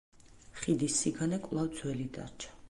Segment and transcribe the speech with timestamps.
[0.61, 2.59] ხიდის სიგანე კვლავ ძველი დარჩა.